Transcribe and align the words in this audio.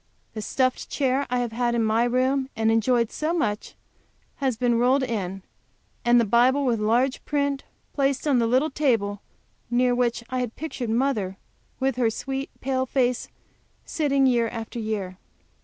The 0.33 0.41
stuffed 0.41 0.89
chair 0.89 1.27
I 1.29 1.37
have 1.41 1.51
had 1.51 1.75
in 1.75 1.83
my 1.83 2.05
room, 2.05 2.49
and 2.55 2.71
enjoyed 2.71 3.11
so 3.11 3.35
much, 3.35 3.75
has 4.37 4.57
been 4.57 4.79
rolled 4.79 5.03
in, 5.03 5.43
and 6.03 6.19
the 6.19 6.25
Bible 6.25 6.65
with 6.65 6.79
large 6.79 7.23
print 7.23 7.65
placed 7.93 8.27
on 8.27 8.39
the 8.39 8.47
little 8.47 8.71
table 8.71 9.21
near 9.69 9.93
which 9.93 10.23
I 10.31 10.39
had 10.39 10.55
pictured 10.55 10.89
mother 10.89 11.37
with 11.79 11.97
her 11.97 12.09
sweet, 12.09 12.49
pale 12.61 12.87
face, 12.87 13.25
as 13.85 13.91
sitting 13.91 14.25
year 14.25 14.47
after 14.49 14.79
year. 14.79 15.19